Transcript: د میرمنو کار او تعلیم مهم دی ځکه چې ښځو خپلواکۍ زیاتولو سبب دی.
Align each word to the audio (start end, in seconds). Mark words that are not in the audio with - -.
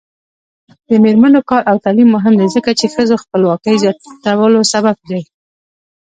د 0.87 0.89
میرمنو 1.03 1.39
کار 1.49 1.61
او 1.69 1.75
تعلیم 1.85 2.09
مهم 2.15 2.33
دی 2.39 2.47
ځکه 2.55 2.71
چې 2.79 2.85
ښځو 2.95 3.15
خپلواکۍ 3.23 3.75
زیاتولو 3.83 4.61
سبب 4.73 4.97
دی. 5.09 5.21